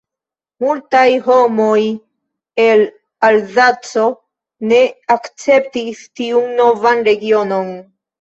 Multaj 0.63 1.07
homoj 1.25 1.81
el 2.63 2.81
Alzaco 3.27 4.05
ne 4.71 4.79
akceptis 5.17 6.01
tiun 6.21 6.49
novan 6.61 7.05
regionon. 7.11 7.71